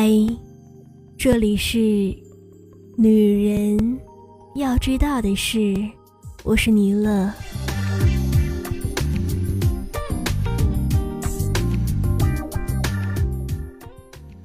[0.00, 0.08] 嗨，
[1.18, 1.76] 这里是
[2.96, 3.98] 女人
[4.54, 5.74] 要知道的事，
[6.44, 7.28] 我是尼乐。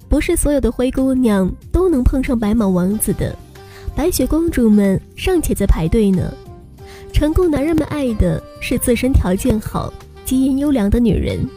[0.09, 3.38] 不是所有的灰姑娘都能碰上白马王子的，
[3.95, 6.33] 白雪公主们尚且在排队呢。
[7.13, 9.93] 成功男人们爱的是自身条件好、
[10.26, 11.48] 基因优良的女人。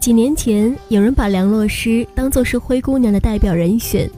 [0.00, 4.08] 几年前，有人把梁洛施当作是灰姑娘的代表人选。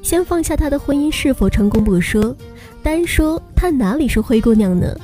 [0.00, 2.34] 先放下她的婚姻是否成功不说，
[2.82, 4.96] 单说她哪里是灰姑娘呢？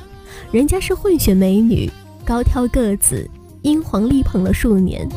[0.51, 1.91] 人家是混血美女，
[2.25, 3.29] 高挑个子，
[3.61, 5.07] 英皇力捧了数年。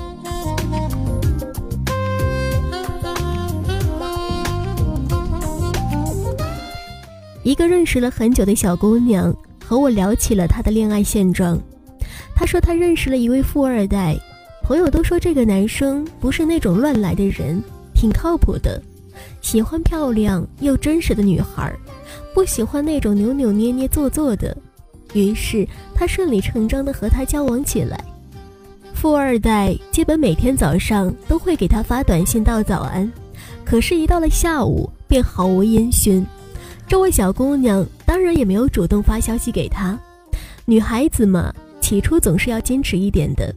[7.44, 11.58] 一个认识了很久的小姑娘和我聊起了她的恋爱现状。
[12.34, 14.19] 她说她认识了一位富二代。
[14.64, 17.62] 朋友都说这个男生不是那种乱来的人，
[17.92, 18.82] 挺靠谱的，
[19.42, 21.70] 喜欢漂亮又真实的女孩，
[22.32, 24.56] 不喜欢那种扭扭捏捏做作的。
[25.12, 28.02] 于是他顺理成章地和她交往起来。
[28.94, 33.12] 富二代基本每天早上都会给她发短信道早安，
[33.66, 36.24] 可是，一到了下午便毫无音讯。
[36.88, 39.98] 这位小姑娘当然也没有主动发消息给他。
[40.64, 43.54] 女孩子嘛，起初总是要矜持一点的。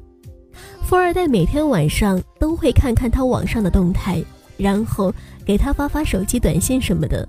[0.88, 4.24] 富二代每天晚上都会看看他网上的动态，
[4.56, 5.14] 然后
[5.46, 7.28] 给他发发手机短信什么的。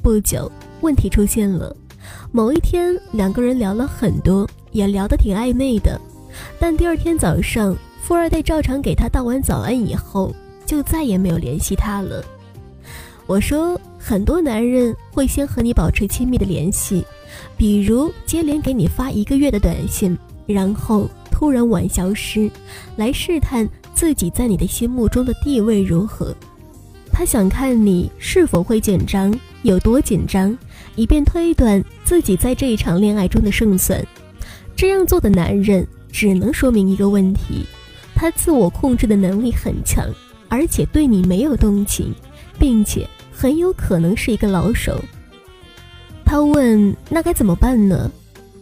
[0.00, 0.48] 不久，
[0.82, 1.76] 问题出现了。
[2.30, 6.00] 某一天，两个人聊了很多，也聊得挺暧昧的。
[6.60, 10.32] 但第二天早上，富二代照常给他道完早安以后，
[10.64, 12.24] 就再也没有联系他了。
[13.26, 17.04] 我说，很多男人会先和你保持亲密的联系，
[17.56, 21.10] 比如接连给你发一个月的短信，然后。
[21.38, 22.50] 突然晚消失，
[22.96, 26.34] 来试探自己在你的心目中的地位如何。
[27.12, 30.56] 他想看你是否会紧张，有多紧张，
[30.94, 34.02] 以便推断自己在这一场恋爱中的胜算。
[34.74, 37.66] 这样做的男人只能说明一个问题：
[38.14, 40.08] 他自我控制的能力很强，
[40.48, 42.14] 而且对你没有动情，
[42.58, 44.98] 并且很有可能是一个老手。
[46.24, 48.10] 他问：“那该怎么办呢？”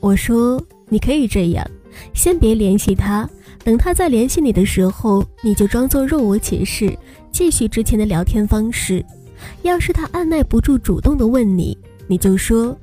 [0.00, 1.64] 我说：“你可以这样。”
[2.12, 3.28] 先别联系他，
[3.62, 6.96] 等他再联系你的时候，你就装作若无其事，
[7.32, 9.04] 继续之前的聊天方式。
[9.62, 12.76] 要是他按耐不住主动的问你，你就说：“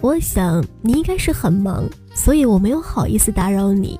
[0.00, 3.98] 我想你应该是很忙，所以我没有好意思打扰你，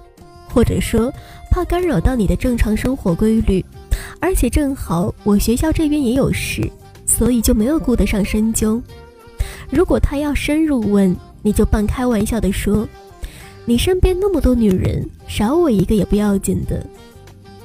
[0.49, 1.13] 或者说
[1.51, 3.65] 怕干扰到你的正常生活规律，
[4.21, 6.71] 而且正好我学校这边也有事，
[7.07, 8.81] 所以就没有顾得上深究。”
[9.71, 12.87] 如果他要深入问，你就半开玩笑的说。
[13.67, 16.85] 你身边那么多女人，少我一个也不要紧的。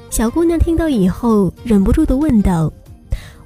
[0.08, 2.72] 小姑娘听到以后，忍不住的问道：“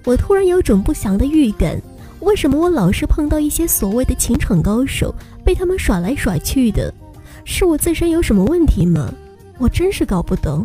[0.06, 1.80] 我突然有种不祥的预感，
[2.20, 5.12] 为什么我老是碰到一些所谓的情场高手，
[5.44, 6.94] 被他们耍来耍去的？
[7.44, 9.12] 是我自身有什么问题吗？
[9.58, 10.64] 我真是搞不懂。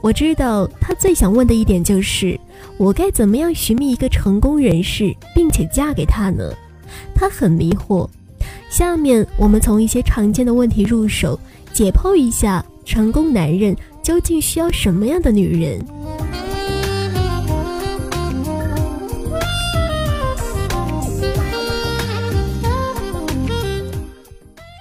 [0.00, 2.38] 我知道她最想问的一点就是，
[2.78, 6.54] 我该怎么样寻觅一个成功人士，并且嫁给他呢？
[7.14, 8.08] 她很迷惑。”
[8.74, 11.38] 下面我们从一些常见的问题入手，
[11.72, 15.78] 解剖一下成功男人究竟需要什么样的女人。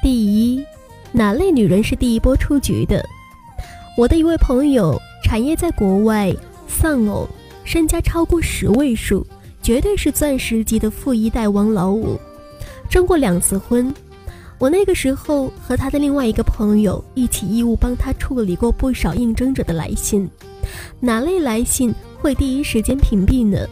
[0.02, 0.66] 第一，
[1.12, 3.06] 哪类女人是第一波出局的？
[3.96, 6.34] 我的一位朋友，产业在国外，
[6.68, 7.30] 丧偶，
[7.64, 9.24] 身家超过十位数，
[9.62, 12.20] 绝对是钻石级的富一代王老五。
[12.94, 13.92] 征过两次婚，
[14.60, 20.30] 我那个时候和他的另外一个朋友一起义务帮他处理过不少应征者的来信。
[21.00, 23.68] 哪类来信会第一时间屏蔽呢？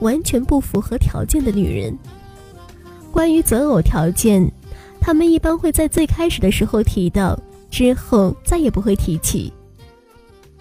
[0.00, 1.98] 完全不符合条件的女人。
[3.10, 4.46] 关于择偶条件，
[5.00, 7.34] 他们一般会在最开始的时候提到，
[7.70, 9.50] 之后再也不会提起。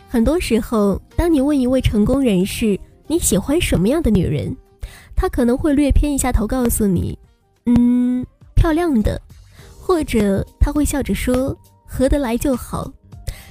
[0.08, 4.56] 很多时候，当你问一位成功人士你喜欢什么样的女人，
[5.18, 7.20] 他可能会略偏一下头告诉你。
[7.66, 9.20] 嗯，漂亮的，
[9.82, 11.58] 或者他会笑着说
[11.88, 12.92] 合得来就好。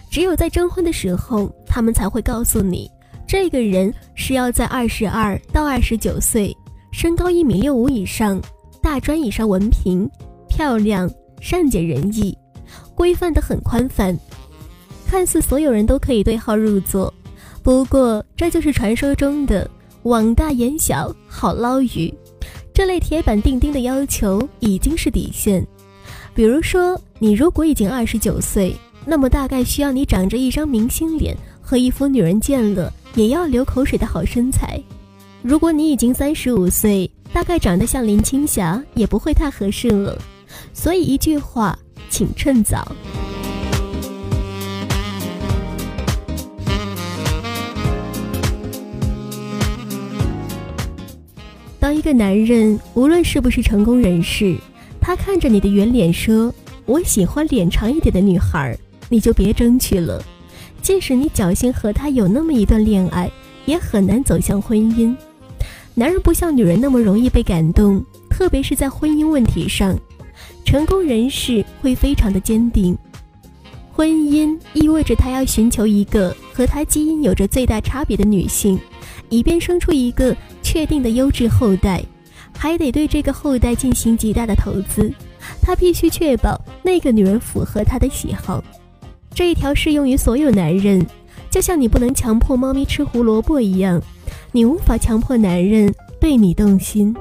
[0.08, 2.88] 只有在征婚的时候，他们才会告诉你，
[3.26, 6.56] 这个人是要在二十二到二十九岁，
[6.93, 8.40] 身高一米六五以上，
[8.81, 10.08] 大专以上文凭，
[10.49, 12.38] 漂亮，善解人意，
[12.94, 14.16] 规范的很宽泛。
[15.08, 17.12] 看似所有人都可以对号入座，
[17.64, 19.69] 不过这就是传说中的
[20.05, 22.14] 网大眼小，好捞鱼。
[22.75, 25.65] 这类铁板钉钉的要求已经是底线，
[26.35, 28.75] 比如说，你如果已经二十九岁，
[29.06, 34.82] 那么大概需要你长着一张明星脸和一副女人见了也要流口水的好身材。
[35.41, 40.21] 如果你已经三十五岁，大概长得像林青霞，也不会太合适了。
[40.73, 41.79] 所以一句话，
[42.11, 42.91] 请趁早。
[51.85, 54.57] 当一个男人无论是不是成功人士，
[55.03, 56.51] 他看着你的圆脸说
[56.87, 58.75] ：“我喜欢脸长一点的女孩”，
[59.11, 60.25] 你就别争取了。
[60.81, 63.31] 即使你侥幸和他有那么一段恋爱，
[63.67, 65.15] 也很难走向婚姻。
[65.93, 69.95] 男人不像女人那么容易被感动，特别是在婚姻问题上，
[70.65, 72.97] 成功人士会非常的坚定。
[73.93, 78.79] 婚姻意味着他要寻求一个和他基因有着最大差别的女性，
[79.29, 80.35] 以便生出一个。
[80.67, 82.03] 确定的优质后代，
[82.56, 85.12] 还得对这个后代进行极大的投资。
[85.62, 88.65] 他必须确保那个女人符合他的喜好。
[89.33, 91.06] 这一条适用于所有男人，
[91.49, 94.03] 就像你不能强迫猫咪吃胡萝卜一样，
[94.50, 97.15] 你无法强迫男人对你动心。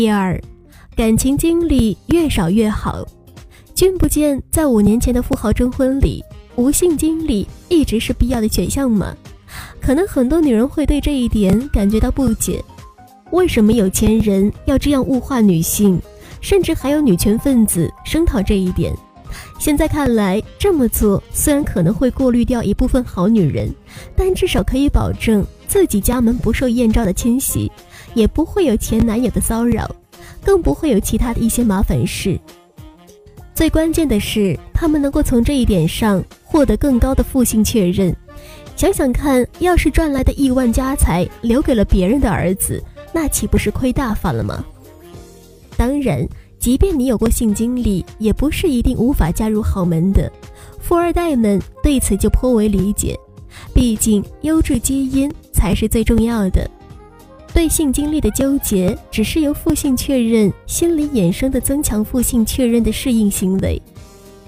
[0.00, 0.40] 第二，
[0.96, 3.06] 感情经历越少越好。
[3.74, 6.24] 君不见，在五年前的富豪征婚里，
[6.56, 9.14] 无性经历一直是必要的选项吗？
[9.78, 12.64] 可能很多女人会对这一点感觉到不解，
[13.30, 16.00] 为什么有钱人要这样物化女性，
[16.40, 18.96] 甚至还有女权分子声讨这一点？
[19.58, 23.70] 现在看来，这么做虽然可能会过滤掉一部分好女人，
[24.16, 27.70] 但至少可以保证自己家门不受艳照的侵袭，
[28.14, 29.90] 也不会有前男友的骚扰，
[30.44, 32.38] 更不会有其他的一些麻烦事。
[33.54, 38.14] 最关键的是，他们能够从这一点上获得更高的负性确认。
[38.74, 44.64] 想想看，要是赚来的亿万家财留给了别人的儿子，那岂不是亏大发了吗？
[45.76, 46.26] 当然，
[46.58, 50.32] 即便你有过性经历，也不是一定无法嫁入豪门的。
[50.78, 53.14] 富二代们对此就颇为理解，
[53.74, 56.68] 毕竟优质基因才是最重要的。
[57.52, 63.80] 对性经历的纠结，只是由负性确认心理衍生的增强负性确认的适应行为。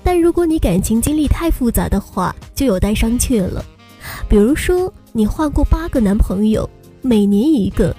[0.04, 3.64] 但如果你感情经历太复杂的话，就有待商榷了。
[4.28, 6.68] 比如说，你换过八个男朋友，
[7.00, 7.94] 每年一个，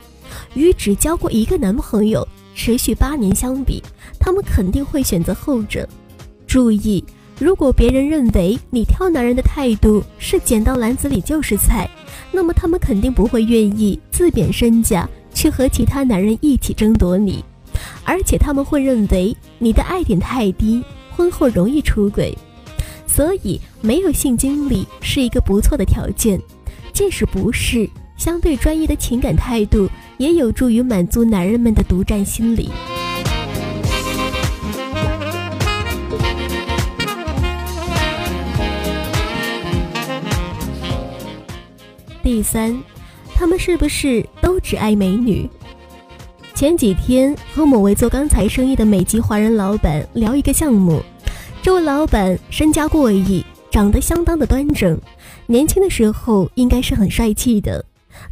[0.54, 3.84] 与只交过一个男朋友，持续八年相比，
[4.20, 5.88] 他们肯定会选择后者。
[6.48, 7.04] 注意，
[7.40, 11.90] 如果别人认为你挑男人的态度是捡到篮子里就是菜。
[12.32, 17.44] 那么他们肯定不会愿意自贬身价去和其他男人一起争夺你，
[18.04, 20.84] 而且他们会认为你的爱点太低，
[21.16, 22.38] 婚后容易出轨。
[23.06, 26.42] 所以没有性经历是一个不错的条件，
[26.94, 27.88] 即使不是，
[28.18, 29.88] 相对专一的情感态度
[30.18, 32.70] 也有助于满足男人们的独占心理。
[42.34, 42.76] 第三，
[43.36, 45.48] 他们是不是都只爱美女？
[46.56, 51.00] 前几天和某位做钢材生意的美籍华人老板聊一个项目，
[51.62, 55.00] 这位老板身家过亿，长得相当的端正，
[55.46, 57.86] 年轻的时候应该是很帅气的，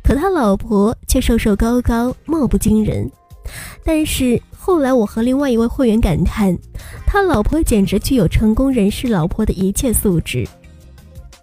[0.03, 3.07] 可他老婆却瘦瘦高高，貌不惊人。
[3.85, 6.57] 但是后来我和另外一位会员感叹，
[7.05, 10.47] 他老婆简直具有成功人士老婆的一切素质。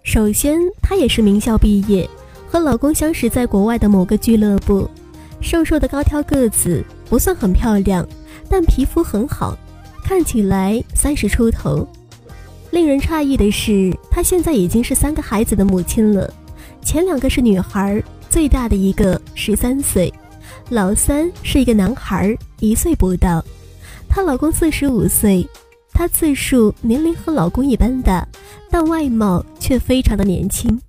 [0.03, 2.05] 首先，他也是名校毕业。
[2.51, 4.89] 和老公相识在国外的某个俱乐部，
[5.39, 8.03] 瘦瘦的高挑个子，不算很漂亮，
[8.49, 9.55] 但皮肤很好，
[10.03, 11.87] 看起来三十出头。
[12.71, 16.33] 令人诧异的是，她现在已经是三个孩子的母亲了，
[16.81, 20.11] 前两个是女孩，最大的一个十三岁，
[20.69, 23.45] 老三是一个男孩，一岁不到。
[24.09, 25.47] 她老公四十五岁，
[25.93, 28.27] 她自述年龄和老公一般大，
[28.71, 30.81] 但外貌却非常的年轻。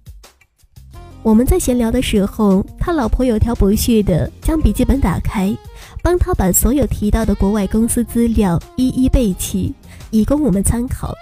[1.22, 5.54] 我们在闲聊的时候，他老婆有条不紊地将笔记本打开，
[6.02, 9.72] 帮他把所有提到的国外公司资料一一备齐，
[10.10, 11.14] 以供我们参考。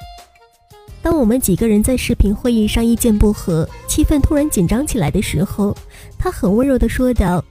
[1.02, 5.76] 当我们几个人在视频会议上意见不合，气氛突然紧张起来的时候，
[6.16, 7.44] 他很温柔地说道：“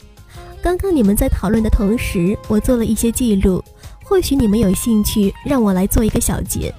[0.63, 3.61] 刚刚你们在讨论的同时，我做了一些记录，
[4.05, 6.73] 或许你们有兴趣让我来做一个小结。”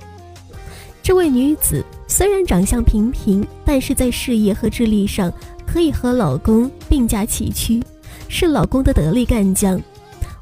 [1.02, 5.30] 这位女子虽然长相平平，但是在事业和智力上。
[5.70, 7.82] 可以和老公并驾齐驱，
[8.26, 9.78] 是老公的得力干将，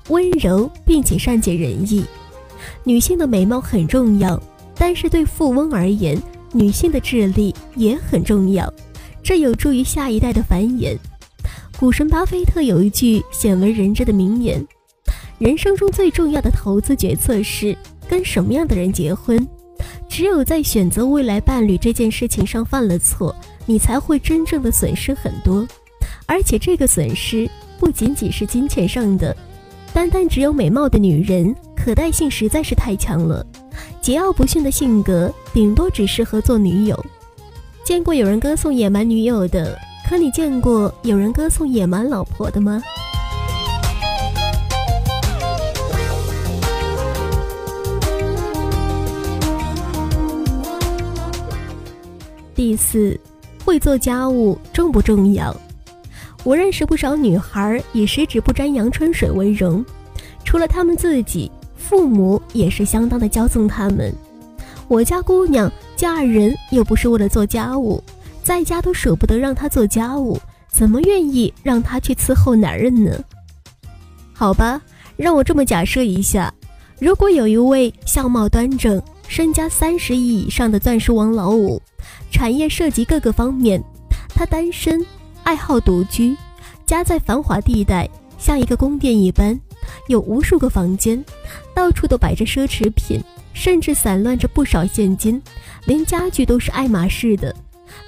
[0.08, 2.04] 温柔并且善解人意。
[2.84, 4.40] 女性的美貌很重要，
[4.76, 6.20] 但是对富翁而言，
[6.52, 8.72] 女性的智力也很重要，
[9.22, 10.96] 这有助于下一代的繁衍。
[11.78, 14.64] 股神巴菲特有一句鲜为人知的名言
[15.38, 17.76] ：“人生中最重要的投资决策是
[18.08, 19.46] 跟什么样的人结婚。
[20.08, 23.34] 只有在选择未来伴侣这件事情上犯了错，
[23.66, 25.66] 你才会真正的损失很多。
[26.24, 29.36] 而且这个损失不仅仅是金钱上的，
[29.92, 33.44] 单单只有美貌的女人，可代性实在是太强了。
[34.02, 37.04] 桀骜不驯的性格，顶多只适合做女友。
[37.84, 42.82] 见过有人歌颂野蛮女友的，可你见过有人歌颂野蛮老婆的吗？
[52.54, 53.20] 第四，
[53.66, 55.54] 会做家务重不重要？
[56.44, 59.84] 我认识不少女孩以十指不沾阳春水为荣，
[60.44, 64.14] 除了她们自己，父母也是相当的骄纵她们。
[64.86, 68.00] 我家姑娘嫁人又不是为了做家务，
[68.40, 73.18] 在家都舍不得让她做家务，怎么愿意让她去伺候男人呢？
[74.32, 74.80] 好吧，
[75.16, 76.54] 让我这么假设一下，
[77.00, 81.80] 如果有一位相貌端正、身家三十亿以上的钻石王老五。
[82.30, 83.82] 产业涉及各个方面，
[84.28, 85.04] 他单身，
[85.42, 86.36] 爱好独居，
[86.84, 89.58] 家在繁华地带，像一个宫殿一般，
[90.08, 91.24] 有无数个房间，
[91.74, 93.20] 到处都摆着奢侈品，
[93.52, 95.40] 甚至散乱着不少现金，
[95.86, 97.54] 连家具都是爱马仕的。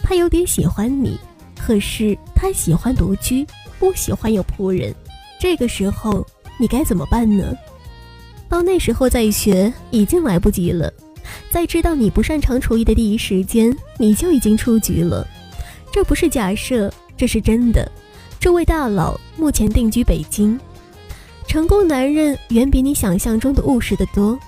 [0.03, 1.19] 他有点喜欢你，
[1.57, 3.47] 可是他喜欢独居，
[3.79, 4.95] 不喜欢有仆人。
[5.41, 6.27] 这个时候
[6.59, 7.55] 你该怎么办呢？
[8.49, 10.93] 到那时候再学已经来不及了。
[11.51, 15.27] 在知道你不擅长厨艺的第一时间，你就已经出局了。
[15.93, 17.91] 这不是假设，这是真的。
[18.39, 20.59] 这位大佬目前定居北京，
[21.47, 24.39] 成功男人远比你想象中的务实的多。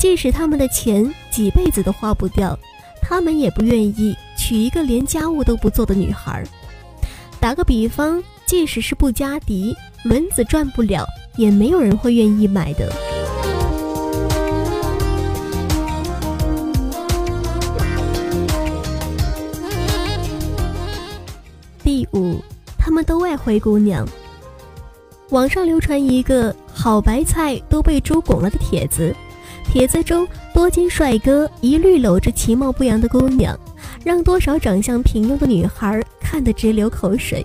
[0.00, 2.58] 即使他们的钱几辈子都花不掉，
[3.00, 6.44] 他们也不愿意娶一个连家务都不做的女孩。
[7.40, 9.74] 打个比方，即使是布加迪，
[10.04, 13.13] 轮子转不了，也没有人会愿意买的。
[22.94, 24.06] 他们都爱灰姑娘。
[25.30, 29.12] 网上流传一个好白菜都被猪拱了的帖子，
[29.64, 30.24] 帖子中
[30.54, 33.58] 多金帅哥一律搂着其貌不扬的姑娘，
[34.04, 37.44] 让多少长相平庸的女孩看得直流口水。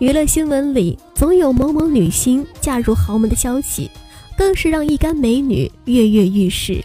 [0.00, 3.90] 娱乐新闻里总有某某女星嫁入豪门的消息，
[4.36, 6.84] 更是让一干美女跃跃欲试。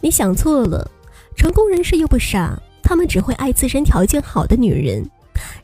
[0.00, 0.90] 你想错了，
[1.36, 5.06] 成功人士又不傻，他们只会爱自身条件好的女人。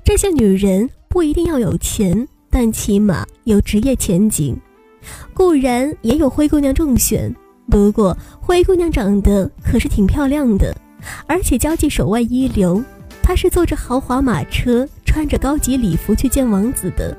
[0.04, 4.54] 这些女人不一定要有钱，但起码有职业前景。
[5.32, 7.34] 固然也有灰姑娘中选，
[7.70, 10.76] 不过灰姑娘长得可是挺漂亮的，
[11.26, 12.84] 而且交际手腕一流。
[13.22, 17.16] 她是坐着豪华马车，穿着高级礼服去见王子的。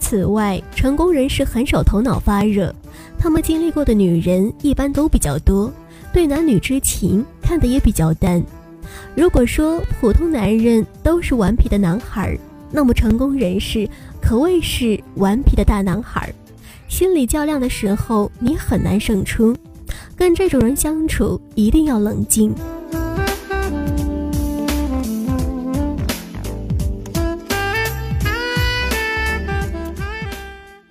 [0.00, 2.74] 此外，成功人士很少头脑发热，
[3.16, 5.72] 他们经历过的女人一般都比较多，
[6.12, 8.44] 对男女之情看得也比较淡。
[9.14, 12.38] 如果说普通男人都是顽皮的男孩，
[12.70, 13.88] 那么成功人士
[14.20, 16.32] 可谓是顽皮的大男孩。
[16.88, 19.56] 心理较量的时候，你很难胜出。
[20.16, 22.54] 跟这种人相处，一定要冷静。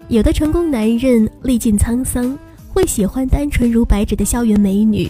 [0.08, 5.10] 有的成功男人历尽沧桑，会喜欢单纯如白纸的校园美女；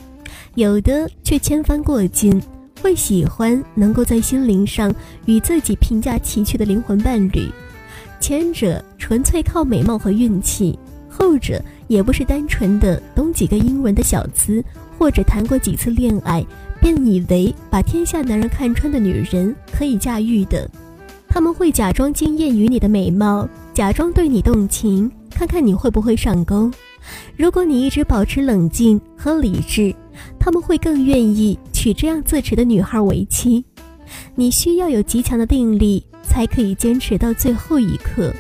[0.56, 2.40] 有的却千帆过尽。
[2.82, 4.94] 会喜欢能够在心灵上
[5.26, 7.48] 与自己评价齐驱的灵魂伴侣，
[8.20, 14.64] 前者纯粹靠美貌和运气，后者也不是单纯的懂几个英文的小资，
[14.98, 16.44] 或者谈过几次恋爱
[16.82, 20.68] 便以为把天下男人看穿的女人可以驾驭的。
[21.30, 26.70] 他们会假装惊艳于你的美貌，假装对你动情，看看你会不会上钩。
[27.38, 29.94] 如果你一直保持冷静和理智。
[30.38, 33.66] 他们会更愿意娶这样自持的女孩为妻，
[34.36, 38.32] 你需要有极强的定力，才可以坚持到最后一刻。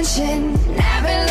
[0.00, 0.54] attention.
[0.76, 1.29] Never